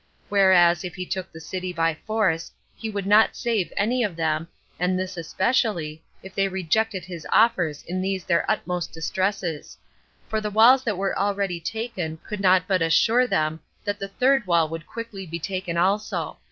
Whereas, 0.29 0.83
if 0.83 0.95
he 0.95 1.05
took 1.05 1.31
the 1.31 1.39
city 1.39 1.71
by 1.71 1.93
force, 1.93 2.51
he 2.75 2.89
would 2.89 3.05
not 3.05 3.35
save 3.35 3.71
any 3.77 4.01
of 4.03 4.15
them, 4.15 4.47
and 4.79 4.97
this 4.97 5.15
especially, 5.15 6.01
if 6.23 6.33
they 6.33 6.47
rejected 6.47 7.05
his 7.05 7.27
offers 7.31 7.83
in 7.83 8.01
these 8.01 8.23
their 8.23 8.49
utmost 8.49 8.93
distresses; 8.93 9.77
for 10.27 10.41
the 10.41 10.49
walls 10.49 10.83
that 10.85 10.97
were 10.97 11.15
already 11.15 11.59
taken 11.59 12.17
could 12.27 12.39
not 12.39 12.63
but 12.67 12.81
assure 12.81 13.27
them 13.27 13.59
that 13.85 13.99
the 13.99 14.07
third 14.07 14.47
wall 14.47 14.67
would 14.69 14.87
quickly 14.87 15.27
be 15.27 15.37
taken 15.37 15.77
also. 15.77 16.39